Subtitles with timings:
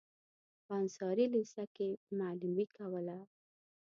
[0.65, 3.17] په انصاري لېسه کې معلمي کوله.